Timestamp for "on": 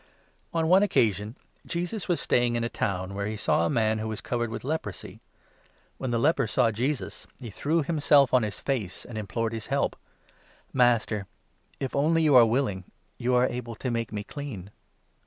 0.63-0.67, 8.33-8.41